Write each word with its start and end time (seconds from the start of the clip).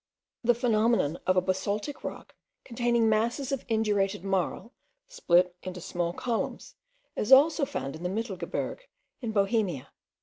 The 0.43 0.55
phenomenon 0.55 1.19
of 1.27 1.37
a 1.37 1.41
basaltic 1.43 2.03
rock 2.03 2.33
containing 2.63 3.07
masses 3.07 3.51
of 3.51 3.63
indurated 3.69 4.23
marl 4.23 4.73
split 5.07 5.55
into 5.61 5.79
small 5.79 6.11
columns, 6.11 6.73
is 7.15 7.31
also 7.31 7.65
found 7.65 7.95
in 7.95 8.01
the 8.01 8.09
Mittelgebirge, 8.09 8.89
in 9.21 9.31
Bohemia. 9.31 9.89